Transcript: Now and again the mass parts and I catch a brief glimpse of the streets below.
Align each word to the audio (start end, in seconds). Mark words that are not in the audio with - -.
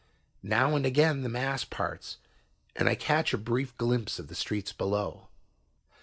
Now 0.41 0.75
and 0.75 0.83
again 0.83 1.21
the 1.21 1.29
mass 1.29 1.63
parts 1.63 2.17
and 2.75 2.89
I 2.89 2.95
catch 2.95 3.33
a 3.35 3.37
brief 3.37 3.77
glimpse 3.77 4.17
of 4.17 4.29
the 4.29 4.33
streets 4.35 4.73
below. 4.73 5.27